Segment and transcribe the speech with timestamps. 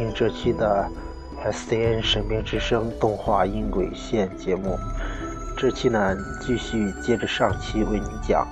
[0.00, 0.88] 听这期的
[1.44, 4.78] SCN 神兵之声动画音轨线节目。
[5.58, 8.48] 这期呢，继续接着上期为你讲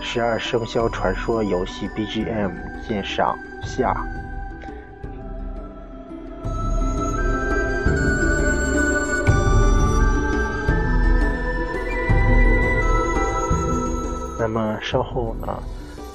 [0.02, 2.50] 《十二生肖传说》游戏 BGM
[2.88, 3.94] 鉴赏下。
[14.38, 15.62] 那么稍后呢，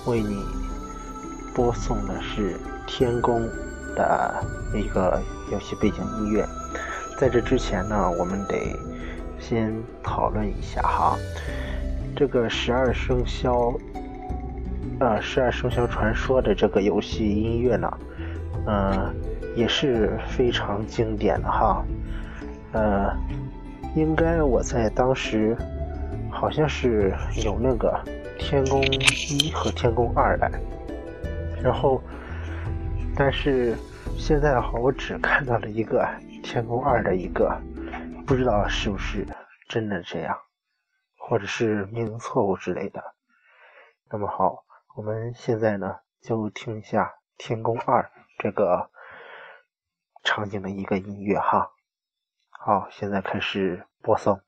[0.07, 0.43] 为你
[1.53, 3.47] 播送的是天宫。
[3.95, 4.43] 的
[4.73, 5.21] 一个
[5.51, 6.45] 游戏背景音乐，
[7.17, 8.75] 在这之前呢，我们得
[9.39, 11.17] 先讨论一下哈，
[12.15, 13.73] 这个十二生肖，
[14.99, 17.97] 呃，十二生肖传说的这个游戏音乐呢，
[18.67, 19.13] 嗯，
[19.55, 21.83] 也是非常经典的哈，
[22.71, 23.15] 呃，
[23.95, 25.55] 应该我在当时
[26.29, 27.99] 好像是有那个
[28.39, 30.51] 天宫一和天宫二来，
[31.61, 32.01] 然后。
[33.15, 33.77] 但是
[34.17, 36.07] 现在的话，我只看到了一个
[36.43, 37.55] 天宫二的一个，
[38.25, 39.25] 不知道是不是
[39.69, 40.37] 真的这样，
[41.17, 43.03] 或者是命名错误之类的。
[44.09, 44.63] 那么好，
[44.95, 48.89] 我们现在呢就听一下天宫二这个
[50.23, 51.71] 场景的一个音乐哈。
[52.49, 54.41] 好，现在开始播送。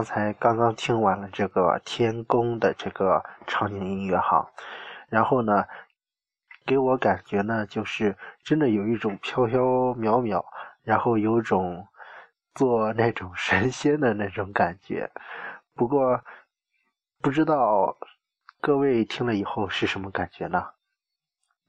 [0.00, 4.50] 刚才刚刚听完了这个天宫的这个场景音乐哈，
[5.10, 5.66] 然后呢，
[6.64, 10.42] 给我感觉呢，就是真的有一种飘飘渺渺，
[10.84, 11.86] 然后有种
[12.54, 15.10] 做那种神仙的那种感觉。
[15.74, 16.24] 不过
[17.20, 17.98] 不知道
[18.58, 20.68] 各位听了以后是什么感觉呢？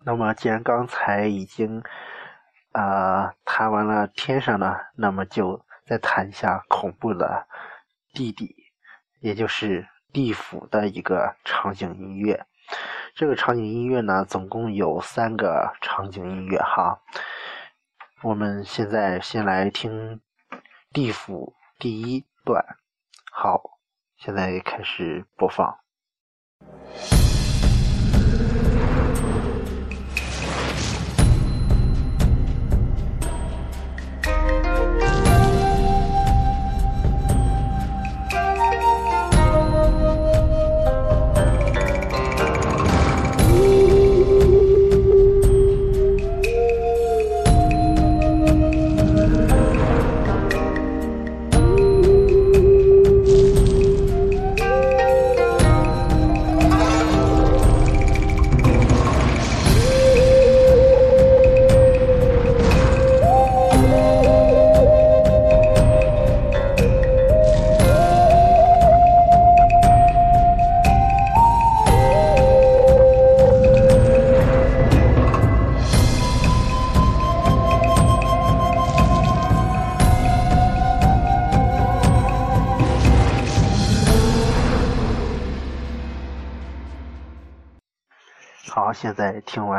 [0.06, 1.84] 那么既然刚才已经
[2.72, 7.46] 啊谈完了天上呢，那么就再谈一下恐怖的。
[8.14, 8.56] 地底，
[9.20, 12.46] 也就是地府的一个场景音乐。
[13.16, 17.02] 这个场景音乐呢，总共有三个场景音乐哈。
[18.24, 20.22] 我们现在先来听
[20.92, 22.64] 地府第一段。
[23.32, 23.80] 好，
[24.18, 25.80] 现在开始播放。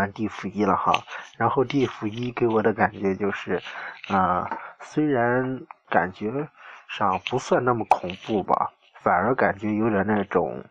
[0.03, 0.93] 完地府一了哈，
[1.39, 3.63] 然后地府一给我的感觉就是，
[4.09, 6.49] 啊，虽然感觉
[6.89, 10.65] 上不算那么恐怖吧，反而感觉有点那种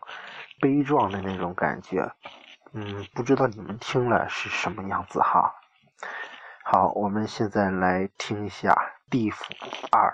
[0.60, 2.12] 悲壮的那种感觉。
[2.74, 5.54] 嗯，不知道你们听了是什么样子哈。
[6.62, 8.72] 好，我们现在来听一下
[9.10, 9.44] 《地府
[9.90, 10.10] 二》。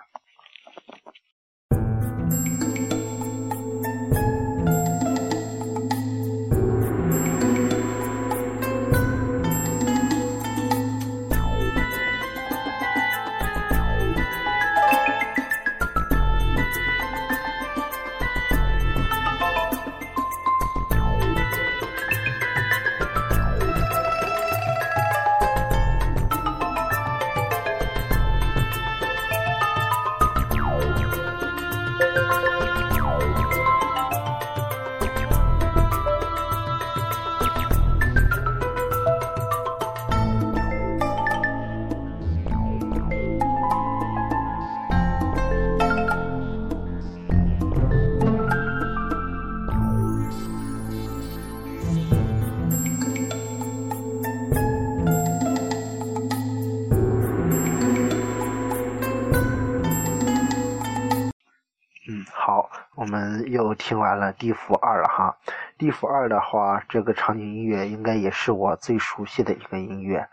[63.46, 65.36] 又听完了《地府二》了哈，
[65.78, 70.28] 《地府二》的话，这个场景音乐应该也是我最熟悉的一个音乐，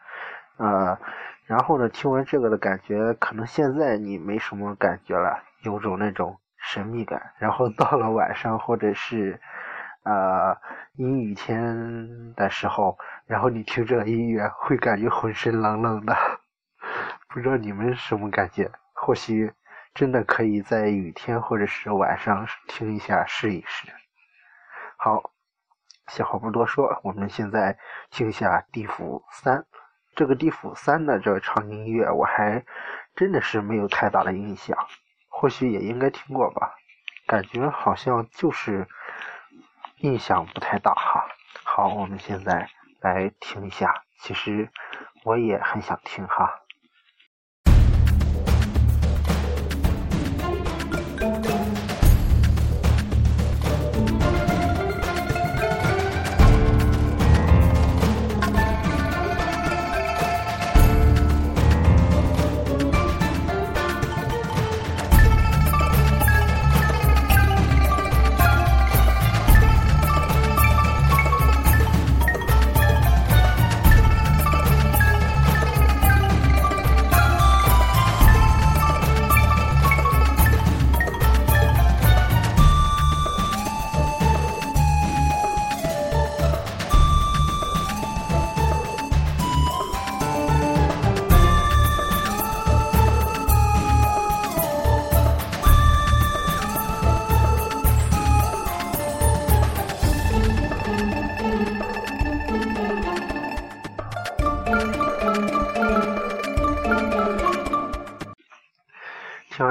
[0.57, 0.97] 呃，
[1.45, 7.33] 然后呢，听完这个的感觉，可能现在你没什么感觉了，有种那种神秘感。
[7.37, 9.39] 然后到了晚上或者是
[10.03, 10.57] 呃
[10.95, 12.97] 阴雨天的时候，
[13.27, 16.15] 然后你听这个音乐，会感觉浑身冷冷的，
[17.29, 18.71] 不知道你们什么感觉？
[18.93, 19.53] 或许。
[19.95, 23.88] 真的可以在雨天或者是晚上听一下试一试。
[24.97, 25.31] 好，
[26.07, 27.80] 闲话不多说，我们现在
[28.12, 29.59] 听一下《地府三》。
[30.13, 32.65] 这个《地府三》的这个场景音乐，我还
[33.15, 34.77] 真的是没有太大的印象，
[35.30, 36.75] 或许也应该听过吧，
[37.25, 38.88] 感觉好像就是
[39.98, 41.25] 印象不太大哈。
[41.63, 42.69] 好，我们现在
[43.00, 44.69] 来听一下，其实
[45.24, 46.64] 我也很想听哈。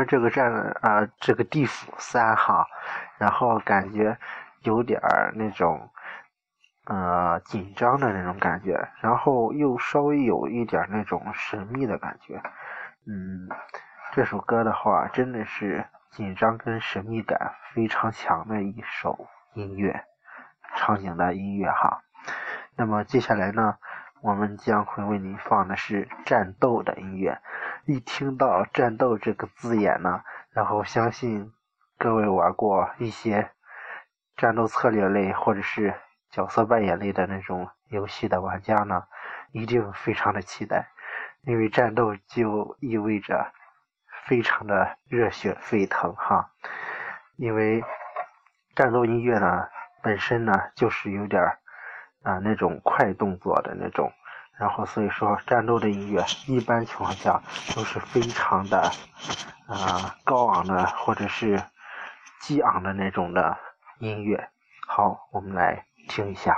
[0.04, 2.66] 这个战啊，这个地府三哈，
[3.18, 4.16] 然后感觉
[4.62, 5.90] 有点儿那种
[6.86, 12.40] 呃紧张的那种感觉，然后又稍微有一点那种神秘的感觉。
[13.06, 13.48] 嗯，
[14.12, 20.04] 这首歌的话真的是紧张跟神秘感非常强的一首音乐
[20.76, 22.02] 场景的音乐哈。
[22.76, 23.76] 那么接下来呢，
[24.22, 27.40] 我们将会为您放的是战斗的音乐。
[27.86, 30.22] 一听到“战斗”这个字眼呢，
[30.52, 31.52] 然后相信
[31.98, 33.50] 各位玩过一些
[34.36, 35.94] 战斗策略类或者是
[36.30, 39.04] 角色扮演类的那种游戏的玩家呢，
[39.52, 40.88] 一定非常的期待，
[41.42, 43.52] 因为战斗就意味着
[44.24, 46.50] 非常的热血沸腾哈。
[47.36, 47.84] 因为
[48.74, 49.68] 战斗音乐呢
[50.02, 51.42] 本身呢就是有点
[52.22, 54.10] 啊那种快动作的那种。
[54.56, 57.42] 然后，所以说，战斗的音乐一般情况下
[57.74, 58.90] 都是非常的
[59.66, 61.62] 啊高昂的，或者是
[62.40, 63.56] 激昂的那种的
[63.98, 64.48] 音乐。
[64.86, 66.54] 好，我们来听一下。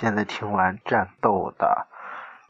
[0.00, 1.88] 现在听完战斗的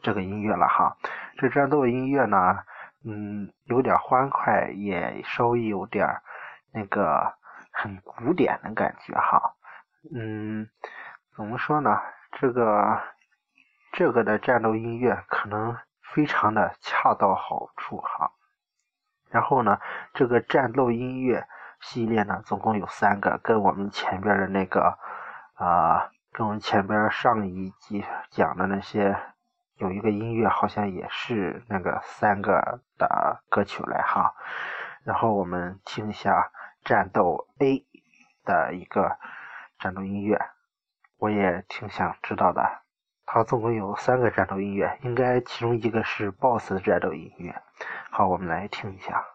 [0.03, 0.95] 这个音乐了哈，
[1.39, 2.59] 这战斗音乐呢，
[3.03, 6.07] 嗯，有点欢快，也稍微有点
[6.71, 7.33] 那个
[7.71, 9.55] 很古典的感觉哈，
[10.13, 10.69] 嗯，
[11.35, 11.99] 怎么说呢？
[12.33, 13.01] 这个
[13.93, 18.31] 这个的战斗音乐可能非常的恰到好处哈。
[19.31, 19.79] 然后呢，
[20.13, 21.47] 这个战斗音乐
[21.81, 24.99] 系列呢，总共有三个，跟我们前边的那个
[25.55, 29.13] 啊，跟我们前边上一集讲的那些
[29.75, 34.33] 有一个音乐，好像也是那个三个的歌曲来哈。
[35.03, 36.49] 然后我们听一下
[36.85, 37.85] 战斗 A
[38.45, 39.17] 的一个
[39.79, 40.39] 战斗音乐，
[41.17, 42.83] 我也挺想知道的。
[43.25, 47.53] 它总共有三个战斗音乐，应该其中一个是 BOSS 的战斗音乐。
[48.11, 49.25] 好，我们来听一下。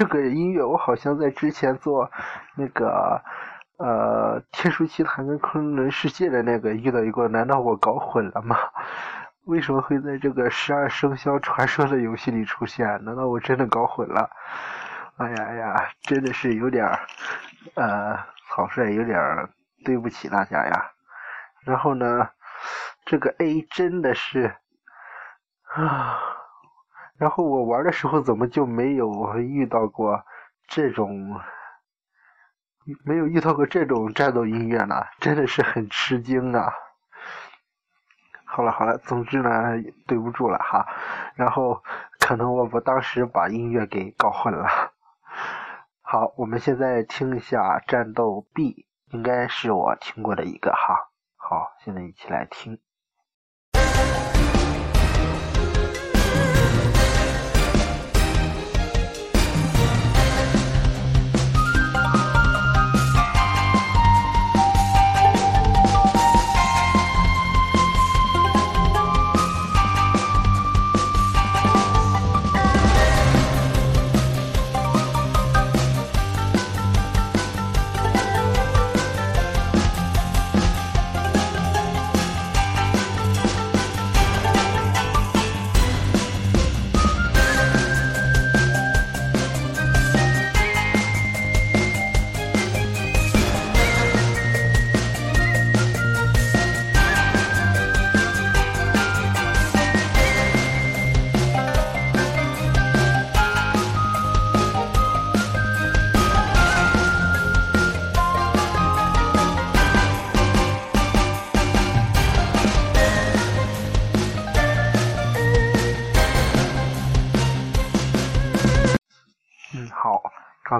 [0.00, 2.10] 这个音乐我好像在之前做
[2.56, 3.22] 那个
[3.76, 8.56] 呃《天书奇谭》跟《昆仑世界》的那个遇到一个，难道我搞混了吗？
[9.44, 12.86] 为什么会在这个十二生肖传说的游戏里出现？
[13.04, 14.30] 难道我真的搞混了？
[15.18, 16.86] 哎呀哎呀，真的是有点
[17.74, 18.16] 呃
[18.48, 19.50] 草率，有点
[19.84, 20.92] 对不起大家呀。
[21.66, 22.30] 然后呢，
[23.04, 24.56] 这个 A 真的是
[25.74, 26.39] 啊。
[27.20, 30.24] 然后我玩的时候怎么就没有遇到过
[30.66, 31.38] 这种，
[33.04, 35.04] 没有遇到过这种战斗音乐呢？
[35.20, 36.72] 真的是很吃惊啊！
[38.46, 39.50] 好了好了，总之呢，
[40.06, 40.86] 对不住了哈。
[41.34, 41.82] 然后
[42.18, 44.66] 可能我我当时把音乐给搞混了。
[46.00, 51.10] 好，我们现在听一下战斗 B，应该是我听过的一个哈。
[51.36, 52.78] 好，现在一起来听。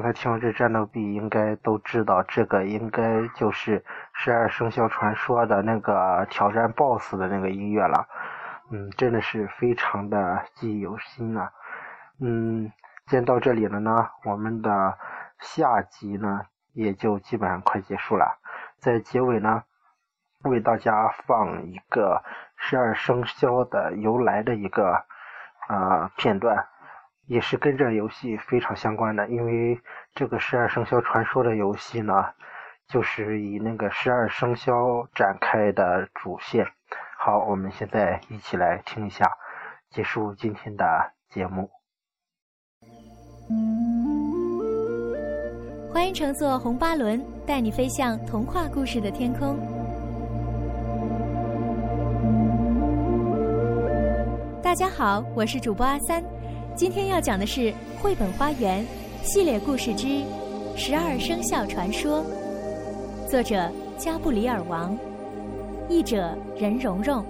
[0.01, 8.09] 刚才听了这战斗 B，应该都知道这个应该就是十二生肖传说的那个挑战 BOSS 的那个音乐了。
[8.71, 11.53] 嗯，真的是非常的记忆犹新啊。
[12.19, 12.73] 嗯，
[13.09, 14.97] 见到这里了呢，我们的
[15.39, 18.39] 下集呢也就基本上快结束了。
[18.79, 19.65] 在结尾呢，
[20.45, 22.25] 为大家放一个
[22.57, 25.05] 十二生肖的由来的一个
[25.69, 26.70] 啊片段。
[27.31, 29.81] 也是跟这游戏非常相关的，因为
[30.17, 32.13] 这个十二生肖传说的游戏呢，
[32.89, 36.67] 就是以那个十二生肖展开的主线。
[37.17, 39.31] 好，我们现在一起来听一下，
[39.91, 40.85] 结束今天的
[41.29, 41.71] 节目。
[45.93, 49.57] 欢迎乘坐红巴轮，带你飞向童话故事的天空。
[54.61, 56.40] 大家好，我是主播阿三。
[56.81, 58.83] 今天要讲的是绘本花园
[59.23, 60.23] 系列故事之
[60.75, 62.25] 十二生肖传说
[63.29, 64.97] 作者加布里尔王
[65.91, 67.23] 译者任蓉蓉。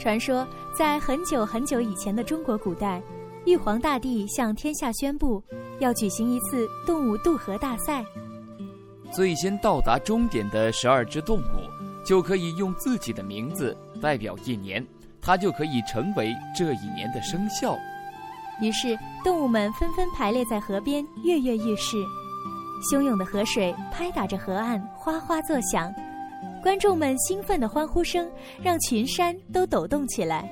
[0.00, 3.02] 传说在很久很久以前的中国古代
[3.44, 5.42] 玉皇大帝向天下宣布，
[5.80, 8.04] 要举行一次动物渡河大赛。
[9.12, 14.86] 最先到达终点的十二只动物，就可以用自己的名字代表一年，
[15.20, 17.76] 它就可以成为这一年的生肖。
[18.60, 21.96] 于是，动物们纷纷排列在河边，跃跃欲试。
[22.92, 25.92] 汹涌的河水拍打着河岸，哗哗作响。
[26.62, 28.30] 观众们兴奋的欢呼声
[28.62, 30.48] 让群山都抖动起来。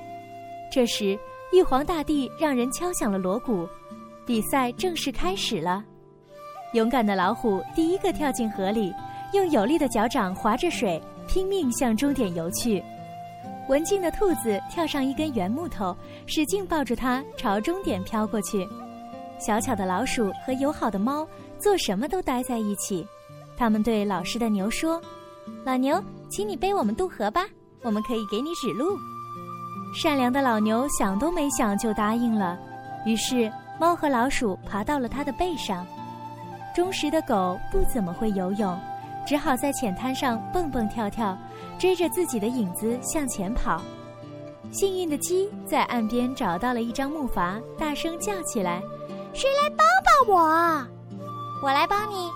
[0.69, 1.17] 这时，
[1.51, 3.67] 玉皇大帝让人敲响了锣鼓，
[4.25, 5.83] 比赛正式开始了。
[6.73, 8.93] 勇敢的老虎第一个跳进河里，
[9.33, 12.81] 用有力的脚掌划着水，拼命向终点游去。
[13.67, 18.65] 文静的兔子跳上一根圆木头，使劲抱住它，朝终点飘过去。
[19.37, 21.27] 小巧的老鼠和友好的猫
[21.59, 23.05] 做什么都待在一起。
[23.57, 25.01] 他们对老实的牛说
[25.65, 27.45] ：“老牛，请你背我们渡河吧，
[27.81, 28.97] 我们可以给你指路。”
[29.93, 32.57] 善良的老牛想都没想就答应了。
[33.05, 35.85] 于是，猫和老鼠爬到了它的背上。
[36.73, 38.79] 忠实的狗不怎么会游泳，
[39.25, 41.37] 只好在浅滩上蹦蹦跳跳，
[41.77, 43.81] 追着自己的影子向前跑。
[44.71, 48.81] 幸运的鸡在岸边找到了一张木筏，大声叫起来
[49.33, 49.85] ：“谁来帮
[50.25, 50.87] 帮我？
[51.61, 52.29] 我来帮你！”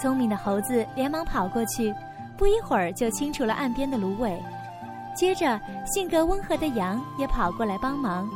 [0.00, 1.94] 聪明的猴子连忙跑过去，
[2.38, 4.42] 不一会儿就清除了岸边的芦苇。
[5.14, 8.28] 接着，性格温和的羊也跑过来帮忙。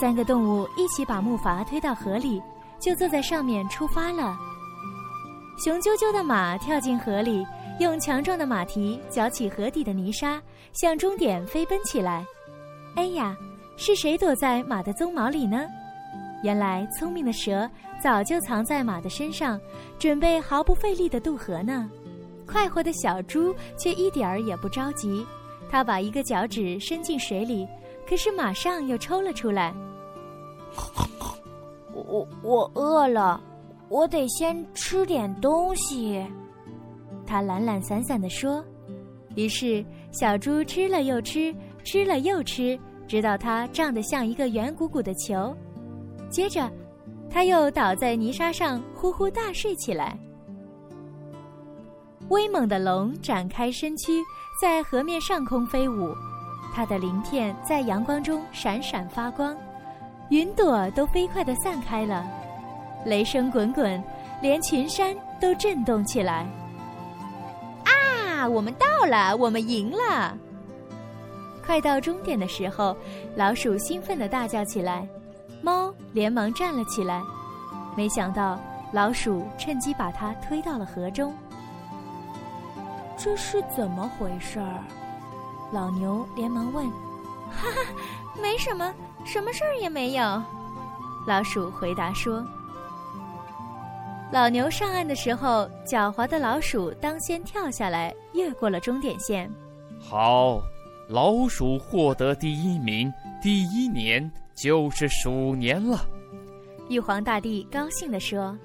[0.00, 2.42] 三个动物一起把木筏推到河里。
[2.78, 4.36] 就坐在上面出发了。
[5.64, 7.42] 雄赳赳的马跳进河里，
[7.80, 10.40] 用强壮的马蹄搅起河底的泥沙，
[10.74, 12.24] 向终点飞奔起来。
[12.94, 13.34] 哎呀，
[13.78, 15.66] 是谁躲在马的鬃毛里呢？
[16.42, 17.68] 原来聪明的蛇
[18.02, 19.58] 早就藏在马的身上，
[19.98, 21.90] 准备毫不费力的渡河呢。
[22.46, 25.26] 快活的小猪却一点儿也不着急，
[25.68, 27.66] 它把一个脚趾伸进水里，
[28.08, 29.74] 可是马上又抽了出来。
[31.92, 33.40] 我我饿了，
[33.88, 36.24] 我得先吃点东西。
[37.26, 38.64] 他懒懒散散地说。
[39.34, 45.54] 于是小猪吃了又吃，吃了又吃，直到它胀得像一个圆鼓鼓的球。
[46.30, 46.70] 接着，
[47.28, 50.18] 他又倒在泥沙上呼呼大睡起来。
[52.28, 54.20] 威猛的龙展开身躯，
[54.60, 56.12] 在河面上空飞舞，
[56.74, 59.56] 它的鳞片在阳光中闪闪发光。
[60.30, 62.26] 云朵都飞快地散开了，
[63.04, 64.02] 雷声滚滚，
[64.42, 66.44] 连群山都震动起来。
[67.84, 68.48] 啊！
[68.48, 70.36] 我们到了，我们赢了！
[71.64, 72.96] 快到终点的时候，
[73.36, 75.06] 老鼠兴奋地大叫起来，
[75.62, 77.22] 猫连忙站了起来。
[77.96, 78.60] 没想到，
[78.92, 81.32] 老鼠趁机把它推到了河中。
[83.16, 84.84] 这是怎么回事儿？
[85.72, 86.86] 老牛连忙问。
[87.50, 87.92] 哈 哈，
[88.40, 88.94] 没什么。
[89.24, 90.42] 什么事儿也没有，
[91.26, 92.46] 老鼠回答说。
[94.30, 99.50] 老牛上岸的时候，狡猾的老鼠当先跳下来，越过了终点线。
[100.00, 100.60] 好，
[101.08, 106.06] 老鼠获得第一名，第一年就是鼠年了。
[106.88, 108.56] 玉皇大帝高兴地说：“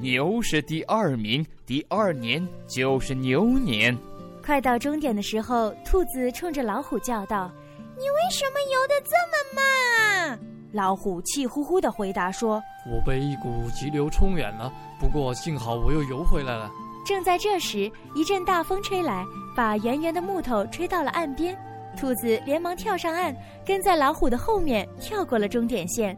[0.00, 3.96] 牛是第二名，第二年就是牛年。”
[4.44, 7.50] 快到终点的时候，兔子冲着老虎叫道。
[7.96, 10.38] 你为什么游得这么慢啊？
[10.72, 16.70] 老虎气呼呼地回答说：“我被一股急流冲远了，不过幸好我又游回来了。”
[17.04, 19.24] 正在这时，一阵大风吹来，
[19.56, 21.58] 把圆圆的木头吹到了岸边。
[21.96, 23.34] 兔子连忙跳上岸，
[23.66, 26.16] 跟在老虎的后面跳过了终点线。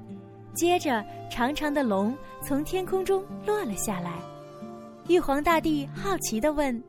[0.54, 4.12] 接着，长长的龙从天空中落了下来。
[5.08, 6.82] 玉皇大帝好奇地问：“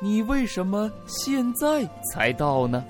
[0.00, 2.84] 你为什么现在才到呢？”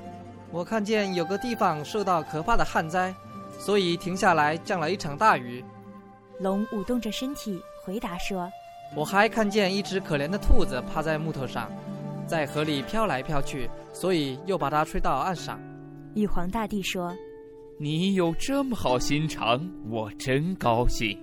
[0.52, 3.14] 我看见有个地方受到可怕的旱灾，
[3.58, 5.62] 所以停下来降了一场大雨。
[6.38, 8.50] 龙舞动着身体回答说
[8.94, 11.70] ：“我还看见一只可怜的兔子趴在木头上，
[12.26, 15.60] 在河里飘来飘去，所以又把它吹到岸上。”
[16.14, 17.14] 玉皇大帝说
[17.78, 19.60] ：“你有这么好心肠，
[19.90, 21.18] 我真高兴。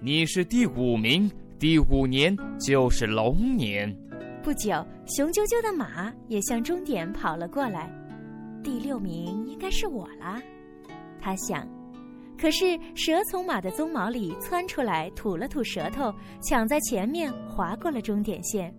[0.00, 3.88] 你是第五名，第五年就是龙年。”
[4.42, 7.88] 不久，雄赳赳的马也向终点跑了过来。
[8.64, 10.42] 第六名应该是我啦，
[11.20, 11.64] 他想。
[12.36, 16.12] 可是蛇从马的鬃毛里窜出来，吐了吐舌头，
[16.42, 18.74] 抢在前面划过了终点线。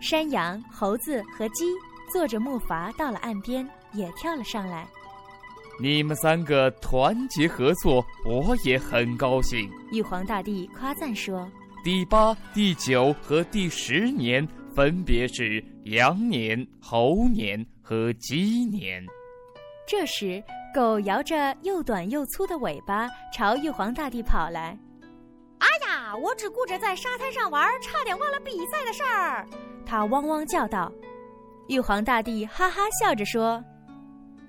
[0.00, 1.66] 山羊、猴子和鸡
[2.12, 4.88] 坐着木筏到了岸边，也跳了上来。
[5.82, 9.68] 你们三个团结合作，我也很高兴。
[9.90, 11.50] 玉皇大帝夸赞说
[11.82, 19.04] ：“第八、第九和第十年分别是羊年、猴年。”和鸡年，
[19.86, 20.42] 这时，
[20.72, 24.78] 狗摇着又短又粗的尾巴朝玉皇大帝跑来。
[25.58, 29.46] 哎呀，我只顾着在沙滩上玩，差点忘了比赛的事儿。
[29.84, 30.90] 它汪汪叫道。
[31.66, 33.62] 玉皇大帝哈哈笑着说：“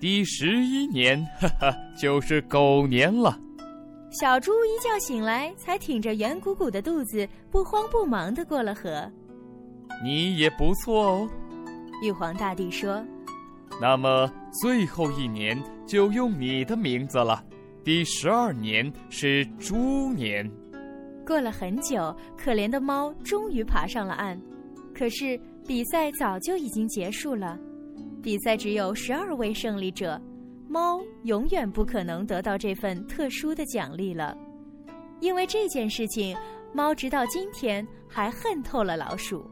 [0.04, 3.40] 第十一年，哈哈，就是狗年了。”
[4.20, 9.10] 小猪一觉醒来，才挺着圆鼓鼓的肚子，不慌不忙的过了河。
[10.04, 11.30] 你也不错哦，
[12.02, 13.02] 玉皇大帝说。
[13.80, 17.42] 那么最后一年就用你的名字了。
[17.82, 20.46] 第十二年是猪年。
[21.26, 24.38] 过了很久，可怜的猫终于爬上了岸。
[24.94, 27.58] 可是比赛早就已经结束了，
[28.24, 30.18] 比赛只有十二位胜利者。
[30.66, 34.34] 猫永远不可能得到这份特殊的奖励了，
[35.20, 36.34] 因为这件事情，
[36.72, 39.44] 猫直到今天还恨透了老鼠。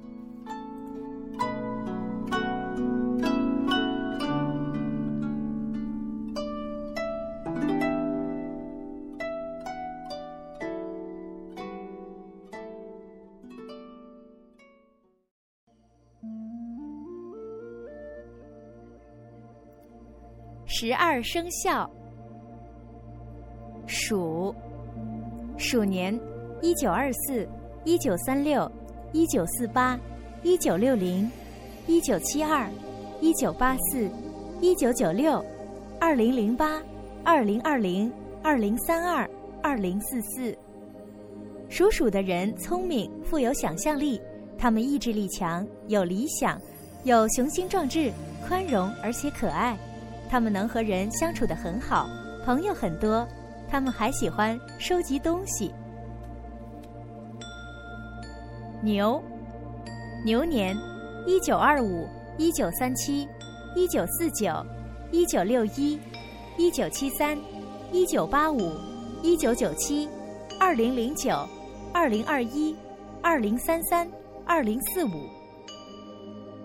[20.84, 21.88] 十二生肖：
[23.86, 24.52] 鼠，
[25.56, 26.12] 鼠年：
[26.60, 27.48] 一九二四、
[27.84, 28.68] 一九三六、
[29.12, 29.96] 一九四八、
[30.42, 31.30] 一九六零、
[31.86, 32.68] 一九七二、
[33.20, 34.10] 一九八四、
[34.60, 35.40] 一九九六、
[36.00, 36.82] 二零零八、
[37.22, 39.30] 二零二零、二零三二、
[39.62, 40.52] 二零四四。
[41.68, 44.20] 属鼠的人聪明，富有想象力，
[44.58, 46.60] 他们意志力强，有理想，
[47.04, 48.10] 有雄心壮志，
[48.48, 49.78] 宽容而且可爱。
[50.32, 52.08] 他们能和人相处的很好，
[52.42, 53.28] 朋友很多。
[53.68, 55.70] 他们还喜欢收集东西。
[58.82, 59.22] 牛，
[60.24, 60.74] 牛年：
[61.26, 63.28] 一九二五、一九三七、
[63.76, 64.50] 一九四九、
[65.10, 66.00] 一九六一、
[66.56, 67.36] 一九七三、
[67.92, 68.72] 一九八五、
[69.22, 70.08] 一九九七、
[70.58, 71.46] 二零零九、
[71.92, 72.74] 二零二一、
[73.22, 74.10] 二零三三、
[74.46, 75.28] 二零四五。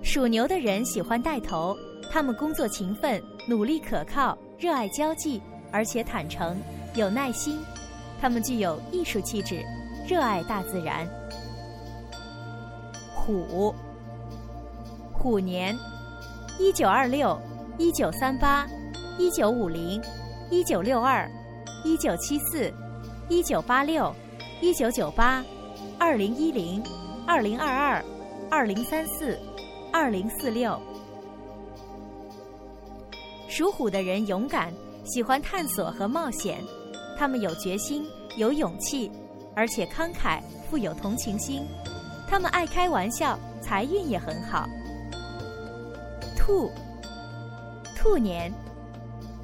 [0.01, 1.75] 属牛的人喜欢带头。
[2.11, 6.57] 他们工作勤奋、努力可靠、热爱交际，而且坦诚、
[6.95, 7.59] 有耐心。
[8.19, 9.63] 他们具有艺术气质，
[10.07, 11.07] 热爱大自然。
[13.13, 13.75] 虎，
[15.13, 15.77] 虎年：
[16.57, 17.39] 一九二六、
[17.77, 18.65] 一九三八、
[19.19, 20.01] 一九五零、
[20.49, 21.29] 一九六二、
[21.83, 22.73] 一九七四、
[23.29, 24.11] 一九八六、
[24.61, 25.43] 一九九八、
[25.99, 26.81] 二零一零、
[27.27, 28.03] 二零二二、
[28.49, 29.37] 二零三四、
[29.91, 30.79] 二零四六。
[33.47, 34.73] 属虎的人勇敢，
[35.05, 36.63] 喜欢探索和冒险，
[37.17, 38.05] 他们有决心、
[38.37, 39.09] 有勇气，
[39.55, 41.65] 而且慷慨、富有同情心。
[42.27, 44.67] 他们爱开玩笑，财运也很好。
[46.37, 46.69] 兔，
[47.95, 48.51] 兔年：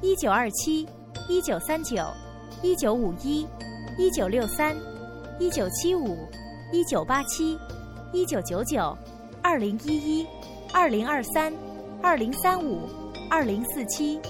[0.02, 0.86] 一九二七、
[1.28, 2.06] 一九三九、
[2.62, 3.46] 一九五一、
[3.96, 4.76] 一九六三、
[5.38, 6.28] 一九七五、
[6.72, 7.58] 一九八七、
[8.12, 8.96] 一九九九、
[9.42, 10.26] 二零一一、
[10.74, 11.50] 二零二三、
[12.02, 12.86] 二零三五。
[13.30, 14.20] 二零四七，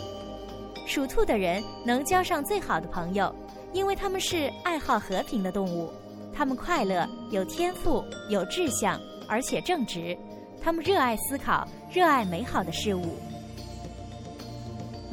[0.87, 3.35] 属兔的人能交上最好的朋友，
[3.73, 5.91] 因为他们是爱好和平的动物。
[6.33, 10.17] 他们快乐、有天赋、有志向，而且正直。
[10.61, 13.03] 他们热爱思考，热爱美好的事物。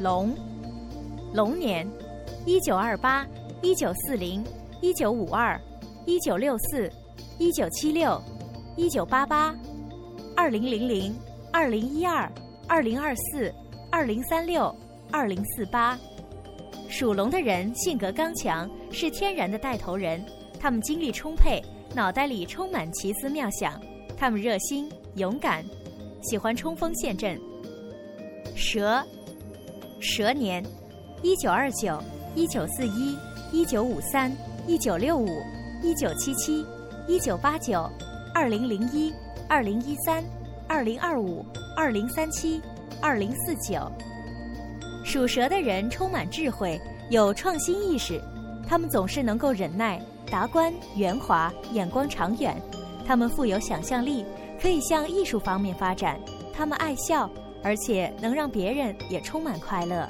[0.00, 0.34] 龙，
[1.34, 1.86] 龙年：
[2.46, 3.26] 一九二八、
[3.60, 4.42] 一九四零、
[4.80, 5.60] 一九五二、
[6.06, 6.90] 一九六四、
[7.38, 8.20] 一九七六、
[8.76, 9.54] 一九八八、
[10.34, 11.14] 二零零零、
[11.52, 12.30] 二零一二、
[12.66, 13.52] 二零二四。
[13.92, 14.74] 二零三六，
[15.10, 15.98] 二零四八，
[16.88, 20.24] 属龙的人性格刚强，是天然的带头人。
[20.58, 21.62] 他们精力充沛，
[21.94, 23.78] 脑袋里充满奇思妙想。
[24.16, 25.62] 他们热心、勇敢，
[26.22, 27.38] 喜欢冲锋陷阵。
[28.56, 29.04] 蛇，
[30.00, 30.64] 蛇年：
[31.22, 32.02] 一九二九、
[32.34, 33.14] 一九四一、
[33.52, 34.34] 一九五三、
[34.66, 35.28] 一九六五、
[35.82, 36.64] 一九七七、
[37.06, 37.86] 一九八九、
[38.34, 39.12] 二零零一、
[39.50, 40.24] 二零一三、
[40.66, 41.44] 二零二五、
[41.76, 42.58] 二零三七。
[43.02, 43.90] 二零四九，
[45.04, 48.22] 属蛇的人充满智慧，有创新意识，
[48.64, 52.56] 他们总是能够忍耐、达观、圆滑，眼光长远。
[53.04, 54.24] 他们富有想象力，
[54.60, 56.16] 可以向艺术方面发展。
[56.54, 57.28] 他们爱笑，
[57.60, 60.08] 而且能让别人也充满快乐。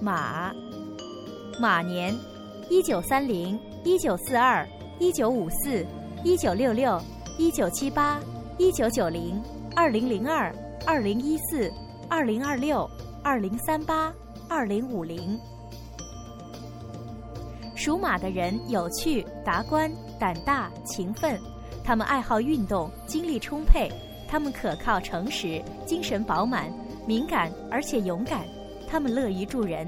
[0.00, 0.54] 马，
[1.60, 2.14] 马年：
[2.70, 4.64] 一九三零、一九四二、
[5.00, 5.84] 一九五四、
[6.22, 7.02] 一九六六、
[7.36, 8.20] 一九七八、
[8.58, 9.42] 一九九零、
[9.74, 10.54] 二零零二。
[10.86, 11.72] 二零一四、
[12.08, 12.88] 二零二六、
[13.22, 14.12] 二零三八、
[14.48, 15.38] 二零五零，
[17.74, 21.38] 属马的人有趣、达观、胆大、勤奋。
[21.82, 23.90] 他们爱好运动，精力充沛。
[24.26, 26.72] 他们可靠、诚实，精神饱满，
[27.06, 28.46] 敏感而且勇敢。
[28.88, 29.86] 他们乐于助人。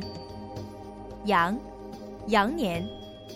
[1.25, 1.59] 羊，
[2.29, 2.87] 羊年，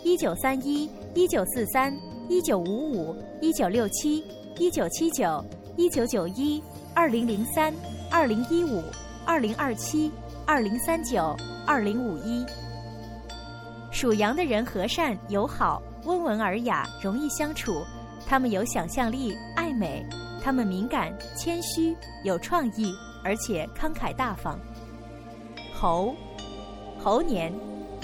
[0.04, 1.92] 一九三一、一九四三、
[2.28, 4.24] 一九五五、一九六七、
[4.58, 5.42] 一九七九、
[5.80, 6.62] 一九九一、
[6.94, 7.72] 二零零三、
[8.10, 8.84] 二零一五、
[9.24, 10.12] 二零二七、
[10.46, 11.34] 二零三九、
[11.66, 12.44] 二零五一。
[13.90, 15.82] 属羊的人和善友好。
[16.04, 17.82] 温文尔雅，容易相处。
[18.26, 20.04] 他们有想象力，爱美。
[20.44, 22.92] 他们敏感、谦虚，有创意，
[23.24, 24.58] 而且慷慨大方。
[25.74, 26.14] 猴，
[27.02, 27.50] 猴年，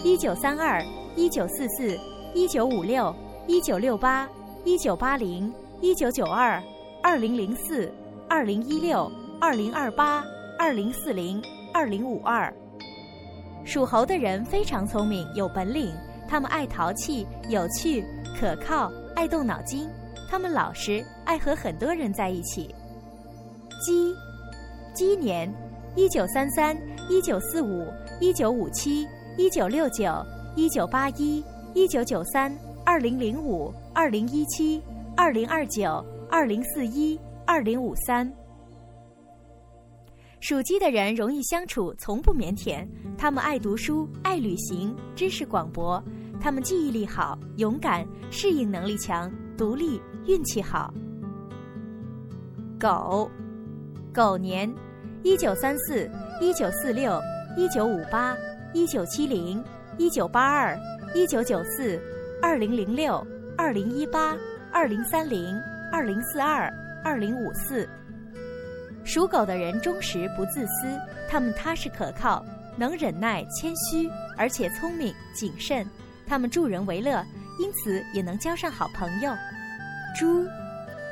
[0.03, 0.83] 一九三二、
[1.15, 1.95] 一九四四、
[2.35, 3.15] 一九五六、
[3.47, 4.27] 一九六八、
[4.65, 6.62] 一九八零、一九九二、
[7.09, 7.88] 二零零四、
[8.29, 9.09] 二零一六、
[9.40, 10.25] 二零二八、
[10.59, 11.40] 二零四零、
[11.73, 12.53] 二零五二。
[13.64, 15.95] 属猴的人非常聪明，有本领。
[16.29, 18.05] 他们爱淘气、有趣、
[18.37, 19.88] 可靠，爱动脑筋。
[20.29, 22.75] 他们老实，爱和很多人在一起。
[23.81, 24.12] 鸡，
[24.92, 25.49] 鸡年，
[25.95, 26.77] 一九三三、
[27.09, 27.87] 一九四五、
[28.19, 29.07] 一九五七、
[29.38, 30.12] 一九六九、
[30.57, 31.40] 一九八一、
[31.73, 32.53] 一九九三、
[32.85, 34.83] 二零零五、二零一七、
[35.16, 38.31] 二零二九、二零四一、二零五三。
[40.41, 42.87] 属鸡的人容易相处，从不腼腆。
[43.17, 46.03] 他们爱读书，爱旅行，知识广博。
[46.41, 50.93] 他们记忆力好，勇敢，适应能力强，独立，运气好。
[52.79, 53.31] 狗，
[54.12, 54.73] 狗年，
[55.23, 56.09] 一九三四、
[56.41, 57.19] 一九四六、
[57.57, 58.37] 一九五八、
[58.75, 59.65] 一九七零、
[59.97, 60.79] 一九八二、
[61.15, 61.99] 一九九四、
[62.43, 64.37] 二零零六、二零一八、
[64.71, 65.43] 二零三零、
[65.92, 66.72] 二零四二、
[67.05, 67.88] 二零五四。
[69.05, 70.99] 属狗的人忠实不自私，
[71.31, 72.44] 他们踏实可靠，
[72.77, 75.87] 能忍耐、谦虚，而且聪明谨慎。
[76.27, 77.25] 他们助人为乐，
[77.61, 79.33] 因此也能交上好朋友。
[80.18, 80.44] 猪，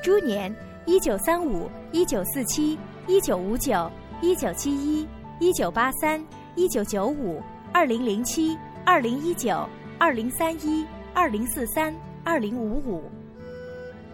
[0.02, 0.52] 猪年，
[0.86, 3.88] 一九三五、一九四七、一九五九、
[4.20, 5.06] 一九七一、
[5.38, 6.20] 一九八三、
[6.56, 7.40] 一九九五、
[7.72, 9.68] 二零零七、二零一九、
[10.00, 10.84] 二零三一、
[11.14, 13.08] 二零四三、二零五五。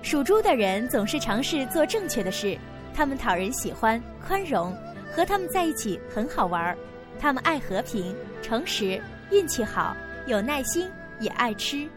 [0.02, 2.56] 属猪的人总是尝试做正确的事。
[2.94, 4.74] 他们讨人喜欢，宽容，
[5.12, 6.76] 和他们在一起很好玩儿。
[7.18, 9.94] 他们爱和平，诚实，运气好，
[10.26, 10.88] 有耐心，
[11.20, 11.88] 也爱吃。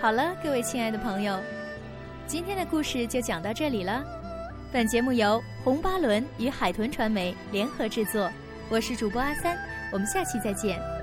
[0.00, 1.38] 好了，各位亲爱的朋友，
[2.26, 4.04] 今天的故事就讲到这里了。
[4.72, 8.30] 本节目由红巴伦与海豚传媒联合制作，
[8.68, 9.58] 我是主播阿三，
[9.90, 10.99] 我们下期再见。